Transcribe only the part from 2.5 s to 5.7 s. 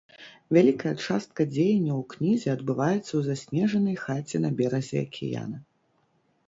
адбываецца ў заснежанай хаце на беразе акіяна.